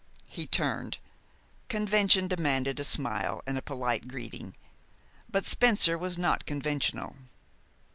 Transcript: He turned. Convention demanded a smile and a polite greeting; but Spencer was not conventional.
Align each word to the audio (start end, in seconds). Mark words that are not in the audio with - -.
He 0.29 0.47
turned. 0.47 0.97
Convention 1.69 2.27
demanded 2.27 2.79
a 2.79 2.83
smile 2.83 3.43
and 3.45 3.55
a 3.55 3.61
polite 3.61 4.07
greeting; 4.07 4.55
but 5.29 5.45
Spencer 5.45 5.95
was 5.95 6.17
not 6.17 6.47
conventional. 6.47 7.15